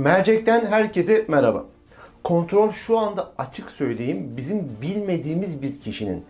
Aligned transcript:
Mercek'ten 0.00 0.66
herkese 0.66 1.24
merhaba. 1.28 1.64
Kontrol 2.24 2.72
şu 2.72 2.98
anda 2.98 3.30
açık 3.38 3.70
söyleyeyim 3.70 4.32
bizim 4.36 4.68
bilmediğimiz 4.82 5.62
bir 5.62 5.80
kişinin, 5.80 6.24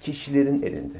kişilerin 0.00 0.62
elinde. 0.62 0.98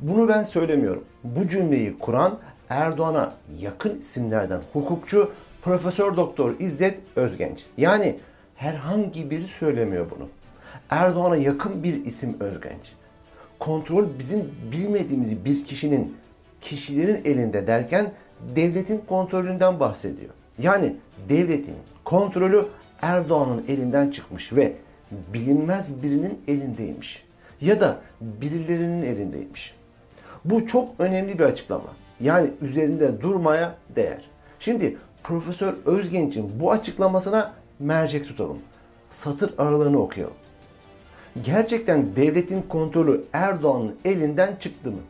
Bunu 0.00 0.28
ben 0.28 0.42
söylemiyorum. 0.42 1.04
Bu 1.24 1.48
cümleyi 1.48 1.98
kuran 1.98 2.38
Erdoğan'a 2.68 3.32
yakın 3.58 3.98
isimlerden 3.98 4.60
hukukçu 4.72 5.30
Profesör 5.62 6.16
Doktor 6.16 6.54
İzzet 6.58 6.98
Özgenç. 7.16 7.64
Yani 7.76 8.16
herhangi 8.56 9.30
biri 9.30 9.46
söylemiyor 9.46 10.06
bunu. 10.16 10.28
Erdoğan'a 10.90 11.36
yakın 11.36 11.82
bir 11.82 12.06
isim 12.06 12.36
Özgenç. 12.40 12.92
Kontrol 13.58 14.06
bizim 14.18 14.50
bilmediğimiz 14.72 15.44
bir 15.44 15.64
kişinin, 15.64 16.16
kişilerin 16.60 17.24
elinde 17.24 17.66
derken 17.66 18.12
devletin 18.56 19.02
kontrolünden 19.08 19.80
bahsediyor. 19.80 20.37
Yani 20.58 20.96
devletin 21.28 21.76
kontrolü 22.04 22.66
Erdoğan'ın 23.02 23.64
elinden 23.68 24.10
çıkmış 24.10 24.52
ve 24.52 24.72
bilinmez 25.34 26.02
birinin 26.02 26.38
elindeymiş. 26.48 27.24
Ya 27.60 27.80
da 27.80 28.00
birilerinin 28.20 29.02
elindeymiş. 29.02 29.74
Bu 30.44 30.66
çok 30.66 30.88
önemli 30.98 31.38
bir 31.38 31.44
açıklama. 31.44 31.88
Yani 32.20 32.50
üzerinde 32.62 33.20
durmaya 33.20 33.74
değer. 33.96 34.24
Şimdi 34.60 34.96
Profesör 35.24 35.74
Özgenç'in 35.86 36.60
bu 36.60 36.72
açıklamasına 36.72 37.52
mercek 37.78 38.28
tutalım. 38.28 38.58
Satır 39.10 39.54
aralarını 39.58 40.02
okuyalım. 40.02 40.34
Gerçekten 41.44 42.16
devletin 42.16 42.62
kontrolü 42.62 43.24
Erdoğan'ın 43.32 43.96
elinden 44.04 44.56
çıktı 44.60 44.90
mı? 44.90 45.00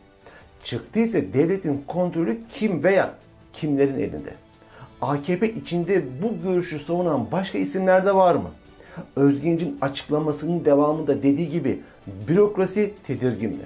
Çıktıysa 0.63 1.17
devletin 1.33 1.83
kontrolü 1.87 2.37
kim 2.49 2.83
veya 2.83 3.13
kimlerin 3.53 3.99
elinde? 3.99 4.33
AKP 5.01 5.53
içinde 5.53 6.03
bu 6.23 6.49
görüşü 6.49 6.79
savunan 6.79 7.31
başka 7.31 7.57
isimler 7.57 8.05
de 8.05 8.15
var 8.15 8.35
mı? 8.35 8.51
Özgenç'in 9.15 9.77
açıklamasının 9.81 10.65
devamında 10.65 11.23
dediği 11.23 11.49
gibi 11.49 11.79
bürokrasi 12.27 12.93
tedirgin 13.07 13.49
mi? 13.49 13.65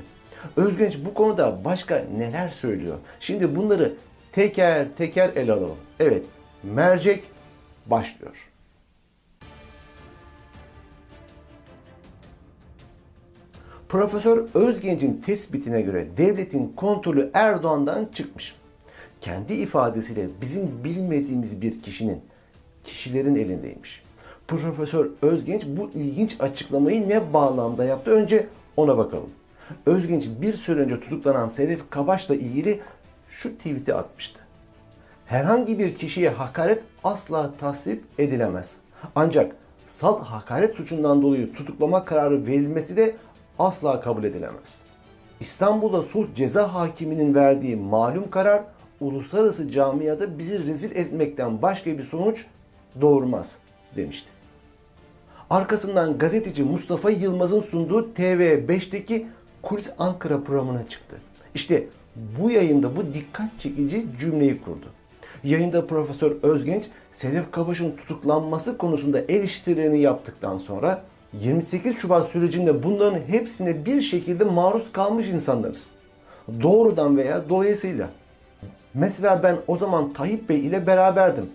Özgenç 0.56 0.98
bu 1.06 1.14
konuda 1.14 1.66
başka 1.66 2.06
neler 2.18 2.50
söylüyor? 2.50 2.98
Şimdi 3.20 3.56
bunları 3.56 3.94
teker 4.32 4.88
teker 4.98 5.30
ele 5.36 5.54
alalım. 5.54 5.78
Evet, 6.00 6.24
mercek 6.64 7.24
başlıyor. 7.86 8.50
Profesör 13.90 14.46
Özgenç'in 14.54 15.22
tespitine 15.26 15.82
göre 15.82 16.08
devletin 16.18 16.74
kontrolü 16.76 17.30
Erdoğan'dan 17.34 18.10
çıkmış. 18.14 18.56
Kendi 19.24 19.54
ifadesiyle 19.54 20.28
bizim 20.42 20.84
bilmediğimiz 20.84 21.62
bir 21.62 21.82
kişinin, 21.82 22.22
kişilerin 22.84 23.36
elindeymiş. 23.36 24.04
Profesör 24.48 25.08
Özgenç 25.22 25.64
bu 25.68 25.92
ilginç 25.94 26.42
açıklamayı 26.42 27.10
ne 27.10 27.34
bağlamda 27.34 27.84
yaptı? 27.84 28.12
Önce 28.12 28.48
ona 28.78 28.98
bakalım. 28.98 29.30
Özgenç 29.86 30.26
bir 30.42 30.54
süre 30.54 30.80
önce 30.80 31.00
tutuklanan 31.00 31.48
Sedef 31.48 31.90
Kabaş'la 31.90 32.36
ilgili 32.36 32.80
şu 33.30 33.58
tweet'i 33.58 33.94
atmıştı. 33.94 34.40
Herhangi 35.26 35.80
bir 35.80 35.98
kişiye 35.98 36.30
hakaret 36.30 36.84
asla 37.04 37.52
tasvip 37.60 38.04
edilemez. 38.18 38.72
Ancak 39.16 39.56
salt 39.86 40.24
hakaret 40.24 40.76
suçundan 40.76 41.22
dolayı 41.22 41.54
tutuklama 41.54 42.06
kararı 42.06 42.46
verilmesi 42.46 42.98
de 42.98 43.16
asla 43.60 44.02
kabul 44.02 44.24
edilemez. 44.24 44.82
İstanbul'da 45.40 46.02
sulh 46.02 46.36
ceza 46.36 46.74
hakiminin 46.74 47.36
verdiği 47.36 47.76
malum 47.76 48.30
karar 48.30 48.64
uluslararası 49.04 49.72
camiada 49.72 50.40
bizi 50.40 50.68
rezil 50.68 50.96
etmekten 50.96 51.62
başka 51.62 51.98
bir 51.98 52.04
sonuç 52.04 52.46
doğurmaz 53.02 53.52
demişti. 53.96 54.30
Arkasından 55.50 56.18
gazeteci 56.18 56.64
Mustafa 56.64 57.10
Yılmaz'ın 57.10 57.62
sunduğu 57.62 58.10
TV5'teki 58.18 59.28
Kulis 59.62 59.90
Ankara 60.00 60.44
programına 60.44 60.90
çıktı. 60.90 61.16
İşte 61.56 61.88
bu 62.40 62.52
yayında 62.52 62.96
bu 62.96 63.14
dikkat 63.14 63.60
çekici 63.60 64.06
cümleyi 64.20 64.62
kurdu. 64.62 64.86
Yayında 65.44 65.88
Profesör 65.88 66.32
Özgenç, 66.44 66.84
Sedef 67.14 67.52
Kabaş'ın 67.52 67.96
tutuklanması 67.96 68.78
konusunda 68.78 69.20
eleştirilerini 69.20 70.02
yaptıktan 70.02 70.58
sonra 70.58 71.04
28 71.34 71.98
Şubat 71.98 72.30
sürecinde 72.30 72.84
bunların 72.84 73.20
hepsine 73.28 73.86
bir 73.86 74.02
şekilde 74.02 74.44
maruz 74.44 74.92
kalmış 74.92 75.28
insanlarız. 75.28 75.84
Doğrudan 76.62 77.18
veya 77.18 77.50
dolayısıyla. 77.50 78.10
Mesela 78.94 79.44
ben 79.44 79.58
o 79.68 79.78
zaman 79.78 80.14
Tayyip 80.14 80.50
Bey 80.50 80.60
ile 80.60 80.88
beraberdim. 80.88 81.50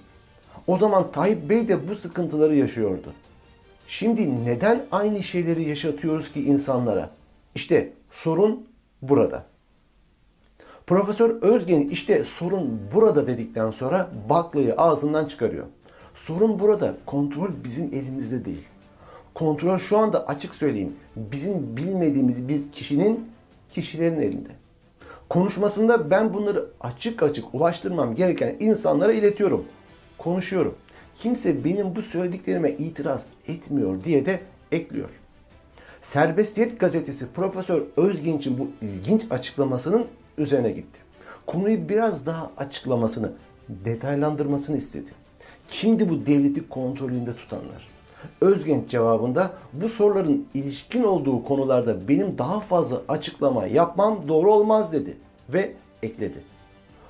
O 0.66 0.76
zaman 0.76 1.12
Tayyip 1.12 1.50
Bey 1.50 1.68
de 1.68 1.88
bu 1.88 1.94
sıkıntıları 1.94 2.54
yaşıyordu. 2.54 3.12
Şimdi 3.86 4.44
neden 4.44 4.84
aynı 4.92 5.22
şeyleri 5.22 5.68
yaşatıyoruz 5.68 6.32
ki 6.32 6.44
insanlara? 6.44 7.10
İşte 7.54 7.92
sorun 8.10 8.66
burada. 9.02 9.44
Profesör 10.86 11.42
Özgen 11.42 11.80
işte 11.80 12.24
sorun 12.24 12.80
burada 12.94 13.26
dedikten 13.26 13.70
sonra 13.70 14.10
baklayı 14.30 14.74
ağzından 14.74 15.24
çıkarıyor. 15.24 15.66
Sorun 16.14 16.58
burada. 16.58 16.94
Kontrol 17.06 17.50
bizim 17.64 17.86
elimizde 17.94 18.44
değil. 18.44 18.64
Kontrol 19.34 19.78
şu 19.78 19.98
anda 19.98 20.26
açık 20.26 20.54
söyleyeyim. 20.54 20.96
Bizim 21.16 21.76
bilmediğimiz 21.76 22.48
bir 22.48 22.72
kişinin 22.72 23.30
kişilerin 23.72 24.20
elinde. 24.20 24.57
Konuşmasında 25.28 26.10
ben 26.10 26.34
bunları 26.34 26.64
açık 26.80 27.22
açık 27.22 27.54
ulaştırmam 27.54 28.14
gereken 28.14 28.56
insanlara 28.60 29.12
iletiyorum. 29.12 29.64
Konuşuyorum. 30.18 30.74
Kimse 31.22 31.64
benim 31.64 31.96
bu 31.96 32.02
söylediklerime 32.02 32.70
itiraz 32.70 33.26
etmiyor 33.48 34.04
diye 34.04 34.26
de 34.26 34.40
ekliyor. 34.72 35.08
Serbestiyet 36.02 36.80
gazetesi 36.80 37.26
Profesör 37.34 37.82
Özgenç'in 37.96 38.58
bu 38.58 38.68
ilginç 38.82 39.22
açıklamasının 39.30 40.06
üzerine 40.38 40.70
gitti. 40.70 40.98
Konuyu 41.46 41.88
biraz 41.88 42.26
daha 42.26 42.50
açıklamasını, 42.56 43.32
detaylandırmasını 43.68 44.76
istedi. 44.76 45.10
Kimdi 45.68 46.08
bu 46.10 46.26
devleti 46.26 46.68
kontrolünde 46.68 47.36
tutanlar? 47.36 47.88
Özgenç 48.40 48.90
cevabında 48.90 49.50
bu 49.72 49.88
soruların 49.88 50.46
ilişkin 50.54 51.02
olduğu 51.02 51.44
konularda 51.44 52.08
benim 52.08 52.38
daha 52.38 52.60
fazla 52.60 53.02
açıklama 53.08 53.66
yapmam 53.66 54.28
doğru 54.28 54.52
olmaz 54.52 54.92
dedi 54.92 55.16
ve 55.48 55.72
ekledi. 56.02 56.42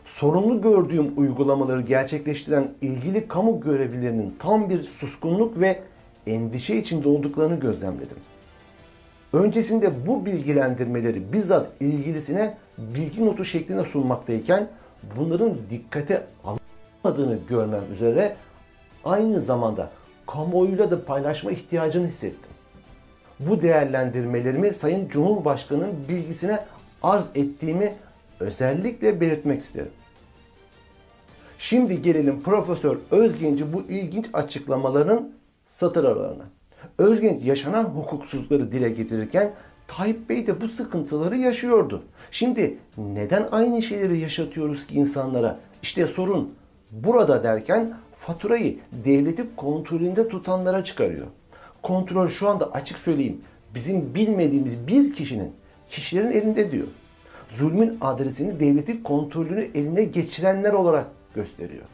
Sorumlu 0.04 0.62
gördüğüm 0.62 1.12
uygulamaları 1.16 1.80
gerçekleştiren 1.80 2.68
ilgili 2.80 3.28
kamu 3.28 3.60
görevlilerinin 3.60 4.36
tam 4.38 4.70
bir 4.70 4.82
suskunluk 4.82 5.60
ve 5.60 5.80
endişe 6.26 6.76
içinde 6.76 7.08
olduklarını 7.08 7.60
gözlemledim. 7.60 8.16
Öncesinde 9.32 10.06
bu 10.06 10.26
bilgilendirmeleri 10.26 11.32
bizzat 11.32 11.70
ilgilisine 11.80 12.56
bilgi 12.78 13.26
notu 13.26 13.44
şeklinde 13.44 13.84
sunmaktayken 13.84 14.68
bunların 15.16 15.56
dikkate 15.70 16.26
alınmadığını 16.44 17.38
görmem 17.48 17.82
üzere 17.92 18.36
aynı 19.04 19.40
zamanda 19.40 19.90
kamuoyuyla 20.32 20.90
da 20.90 21.04
paylaşma 21.04 21.50
ihtiyacını 21.50 22.06
hissettim. 22.06 22.50
Bu 23.40 23.62
değerlendirmelerimi 23.62 24.72
Sayın 24.72 25.08
Cumhurbaşkanı'nın 25.08 25.92
bilgisine 26.08 26.64
arz 27.02 27.26
ettiğimi 27.34 27.94
özellikle 28.40 29.20
belirtmek 29.20 29.62
isterim. 29.62 29.90
Şimdi 31.58 32.02
gelelim 32.02 32.42
Profesör 32.42 32.98
Özgenci 33.10 33.72
bu 33.72 33.82
ilginç 33.82 34.26
açıklamaların 34.32 35.32
satır 35.66 36.04
aralarına. 36.04 36.44
Özgenç 36.98 37.44
yaşanan 37.44 37.84
hukuksuzlukları 37.84 38.72
dile 38.72 38.90
getirirken 38.90 39.52
Tayyip 39.88 40.28
Bey 40.28 40.46
de 40.46 40.60
bu 40.60 40.68
sıkıntıları 40.68 41.36
yaşıyordu. 41.36 42.02
Şimdi 42.30 42.78
neden 42.98 43.48
aynı 43.52 43.82
şeyleri 43.82 44.18
yaşatıyoruz 44.18 44.86
ki 44.86 44.94
insanlara? 44.94 45.58
İşte 45.82 46.06
sorun 46.06 46.54
burada 46.90 47.42
derken 47.42 47.94
faturayı 48.28 48.76
devleti 49.04 49.42
kontrolünde 49.56 50.28
tutanlara 50.28 50.84
çıkarıyor. 50.84 51.26
Kontrol 51.82 52.28
şu 52.28 52.48
anda 52.48 52.72
açık 52.72 52.98
söyleyeyim 52.98 53.40
bizim 53.74 54.14
bilmediğimiz 54.14 54.86
bir 54.86 55.14
kişinin, 55.14 55.52
kişilerin 55.90 56.30
elinde 56.30 56.70
diyor. 56.70 56.86
Zulmün 57.56 57.98
adresini 58.00 58.60
devleti 58.60 59.02
kontrolünü 59.02 59.66
eline 59.74 60.04
geçirenler 60.04 60.72
olarak 60.72 61.06
gösteriyor. 61.34 61.84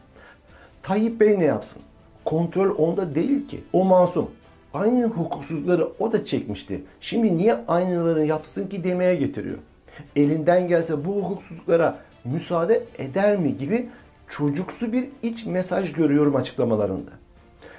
Tayyip 0.82 1.20
Bey 1.20 1.38
ne 1.38 1.44
yapsın? 1.44 1.82
Kontrol 2.24 2.78
onda 2.78 3.14
değil 3.14 3.48
ki. 3.48 3.60
O 3.72 3.84
masum. 3.84 4.30
Aynı 4.74 5.06
hukuksuzları 5.06 5.88
o 5.98 6.12
da 6.12 6.26
çekmişti. 6.26 6.82
Şimdi 7.00 7.36
niye 7.36 7.56
aynılarını 7.68 8.24
yapsın 8.24 8.68
ki 8.68 8.84
demeye 8.84 9.14
getiriyor. 9.14 9.58
Elinden 10.16 10.68
gelse 10.68 11.04
bu 11.04 11.14
hukuksuzluklara 11.14 11.98
müsaade 12.24 12.82
eder 12.98 13.36
mi 13.36 13.58
gibi 13.58 13.88
çocuksu 14.28 14.92
bir 14.92 15.08
iç 15.22 15.46
mesaj 15.46 15.92
görüyorum 15.92 16.36
açıklamalarında. 16.36 17.10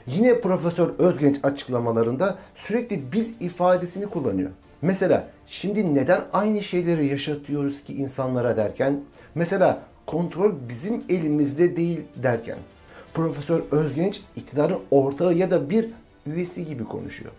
Yine 0.07 0.42
Profesör 0.42 0.89
Özgenç 1.00 1.38
açıklamalarında 1.44 2.38
sürekli 2.56 3.12
biz 3.12 3.36
ifadesini 3.39 4.06
kullanıyor. 4.06 4.50
Mesela 4.81 5.27
şimdi 5.47 5.95
neden 5.95 6.21
aynı 6.33 6.63
şeyleri 6.63 7.06
yaşatıyoruz 7.06 7.83
ki 7.83 7.94
insanlara 7.94 8.57
derken, 8.57 9.00
mesela 9.36 9.80
kontrol 10.06 10.51
bizim 10.69 11.03
elimizde 11.09 11.77
değil 11.77 12.01
derken, 12.15 12.57
Profesör 13.13 13.62
Özgenç 13.71 14.21
iktidarın 14.36 14.80
ortağı 14.91 15.33
ya 15.33 15.51
da 15.51 15.69
bir 15.69 15.89
üyesi 16.25 16.65
gibi 16.65 16.83
konuşuyor. 16.83 17.31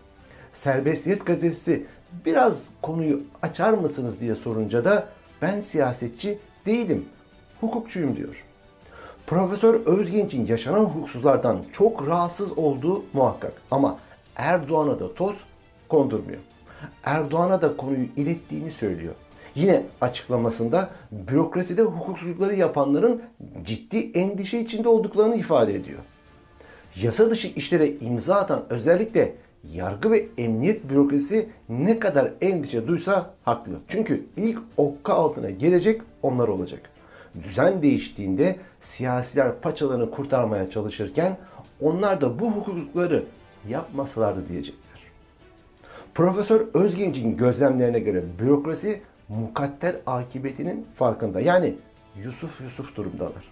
Serbestiyet 0.53 1.25
gazetesi 1.25 1.85
biraz 2.25 2.63
konuyu 2.81 3.21
açar 3.41 3.73
mısınız 3.73 4.19
diye 4.19 4.35
sorunca 4.35 4.85
da 4.85 5.07
ben 5.41 5.61
siyasetçi 5.61 6.39
değilim, 6.65 7.05
hukukçuyum 7.61 8.15
diyor. 8.15 8.43
Profesör 9.27 9.73
Özgenç'in 9.85 10.45
yaşanan 10.45 10.79
hukuksuzlardan 10.85 11.63
çok 11.73 12.07
rahatsız 12.07 12.57
olduğu 12.57 13.03
muhakkak. 13.13 13.53
Ama 13.71 13.99
Erdoğan'a 14.35 14.99
da 14.99 15.13
toz 15.13 15.35
kondurmuyor. 15.89 16.39
Erdoğan'a 17.03 17.61
da 17.61 17.77
konuyu 17.77 18.05
ilettiğini 18.17 18.71
söylüyor. 18.71 19.13
Yine 19.55 19.83
açıklamasında 20.01 20.89
bürokraside 21.11 21.81
hukuksuzlukları 21.81 22.55
yapanların 22.55 23.21
ciddi 23.65 24.11
endişe 24.13 24.59
içinde 24.59 24.89
olduklarını 24.89 25.35
ifade 25.35 25.75
ediyor. 25.75 25.99
Yasa 26.95 27.29
dışı 27.29 27.47
işlere 27.47 27.91
imza 27.91 28.35
atan 28.35 28.63
özellikle 28.69 29.35
yargı 29.73 30.11
ve 30.11 30.27
emniyet 30.37 30.89
bürokrasisi 30.89 31.49
ne 31.69 31.99
kadar 31.99 32.31
endişe 32.41 32.87
duysa 32.87 33.33
haklı. 33.45 33.73
Çünkü 33.87 34.23
ilk 34.37 34.59
okka 34.77 35.13
altına 35.13 35.49
gelecek 35.49 36.01
onlar 36.21 36.47
olacak. 36.47 36.81
Düzen 37.43 37.81
değiştiğinde 37.81 38.55
siyasiler 38.87 39.59
paçalarını 39.61 40.11
kurtarmaya 40.11 40.69
çalışırken 40.69 41.37
onlar 41.81 42.21
da 42.21 42.39
bu 42.39 42.51
hukuksuzlukları 42.51 43.23
yapmasalardı 43.69 44.49
diyecekler. 44.49 44.81
Profesör 46.15 46.61
Özgenç'in 46.73 47.37
gözlemlerine 47.37 47.99
göre 47.99 48.23
bürokrasi 48.39 49.01
mukadder 49.29 49.95
akıbetinin 50.05 50.87
farkında. 50.95 51.41
Yani 51.41 51.75
Yusuf 52.23 52.61
Yusuf 52.61 52.95
durumdalar. 52.95 53.51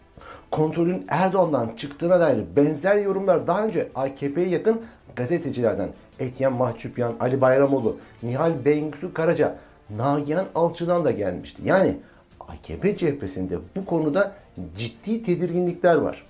Kontrolün 0.52 1.06
Erdoğan'dan 1.08 1.72
çıktığına 1.78 2.20
dair 2.20 2.44
benzer 2.56 2.96
yorumlar 2.98 3.48
daha 3.48 3.66
önce 3.66 3.88
AKP'ye 3.96 4.48
yakın 4.48 4.82
gazetecilerden 5.16 5.90
Etyen 6.20 6.54
Mahçupyan, 6.54 7.14
Ali 7.20 7.42
Bayramoğlu, 7.42 7.98
Nihal 8.24 8.66
Bengüsü 8.66 9.14
Karaca, 9.14 9.56
Nagihan 9.90 10.46
Alçı'dan 10.56 11.06
da 11.06 11.12
gelmişti. 11.12 11.62
Yani 11.66 11.98
AKP 12.47 12.97
cephesinde 12.97 13.57
bu 13.75 13.86
konuda 13.86 14.36
ciddi 14.77 15.24
tedirginlikler 15.24 15.95
var. 15.95 16.24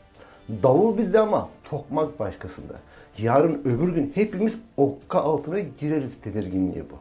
Davul 0.64 0.98
bizde 0.98 1.20
ama 1.20 1.50
tokmak 1.64 2.20
başkasında. 2.20 2.74
Yarın 3.18 3.62
öbür 3.66 3.94
gün 3.94 4.12
hepimiz 4.16 4.56
okka 4.78 5.20
altına 5.20 5.60
gireriz 5.60 6.22
tedirginliği 6.22 6.84
bu. 6.92 6.96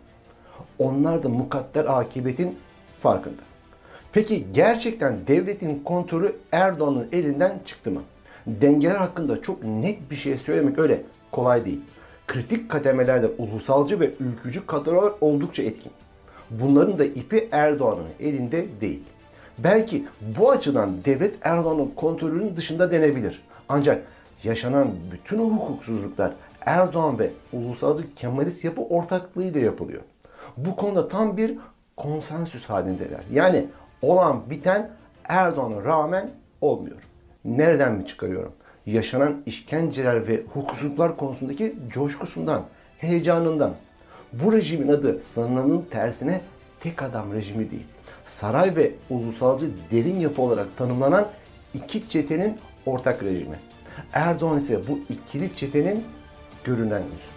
Onlar 0.84 1.22
da 1.22 1.28
mukadder 1.28 1.84
akıbetin 1.84 2.58
farkında. 3.02 3.42
Peki 4.12 4.46
gerçekten 4.54 5.26
devletin 5.26 5.82
kontrolü 5.84 6.36
Erdoğan'ın 6.52 7.08
elinden 7.12 7.58
çıktı 7.66 7.90
mı? 7.90 8.02
Dengeler 8.46 8.96
hakkında 8.96 9.42
çok 9.42 9.64
net 9.64 10.10
bir 10.10 10.16
şey 10.16 10.38
söylemek 10.38 10.78
öyle 10.78 11.02
kolay 11.32 11.64
değil. 11.64 11.80
Kritik 12.26 12.70
kademelerde 12.70 13.30
ulusalcı 13.38 14.00
ve 14.00 14.10
ülkücü 14.20 14.66
kadrolar 14.66 15.12
oldukça 15.20 15.62
etkin. 15.62 15.92
Bunların 16.50 16.98
da 16.98 17.04
ipi 17.04 17.48
Erdoğan'ın 17.52 18.08
elinde 18.20 18.66
değil. 18.80 19.02
Belki 19.58 20.04
bu 20.38 20.50
açıdan 20.50 21.04
devlet 21.04 21.34
Erdoğan'ın 21.42 21.92
kontrolünün 21.96 22.56
dışında 22.56 22.92
denebilir. 22.92 23.42
Ancak 23.68 24.02
yaşanan 24.44 24.88
bütün 25.12 25.38
o 25.38 25.50
hukuksuzluklar 25.50 26.32
Erdoğan 26.60 27.18
ve 27.18 27.30
ulusalcı 27.52 28.14
Kemalist 28.14 28.64
yapı 28.64 28.82
ortaklığıyla 28.82 29.60
yapılıyor. 29.60 30.02
Bu 30.56 30.76
konuda 30.76 31.08
tam 31.08 31.36
bir 31.36 31.58
konsensüs 31.96 32.64
halindeler. 32.70 33.20
Yani 33.32 33.66
olan 34.02 34.50
biten 34.50 34.90
Erdoğan'a 35.24 35.84
rağmen 35.84 36.30
olmuyor. 36.60 36.96
Nereden 37.44 37.92
mi 37.92 38.06
çıkarıyorum? 38.06 38.52
Yaşanan 38.86 39.42
işkenceler 39.46 40.28
ve 40.28 40.42
hukuksuzluklar 40.54 41.16
konusundaki 41.16 41.74
coşkusundan, 41.92 42.62
heyecanından. 42.98 43.74
Bu 44.42 44.52
rejimin 44.52 44.88
adı 44.88 45.20
sanılanın 45.34 45.84
tersine 45.90 46.40
tek 46.80 47.02
adam 47.02 47.32
rejimi 47.32 47.70
değil. 47.70 47.86
Saray 48.26 48.76
ve 48.76 48.92
ulusalcı 49.10 49.66
derin 49.90 50.20
yapı 50.20 50.42
olarak 50.42 50.76
tanımlanan 50.76 51.28
iki 51.74 52.08
çetenin 52.08 52.58
ortak 52.86 53.22
rejimi. 53.22 53.56
Erdoğan 54.12 54.58
ise 54.58 54.80
bu 54.88 54.98
ikili 55.14 55.56
çetenin 55.56 56.04
görünen 56.64 57.02
yüzü. 57.02 57.33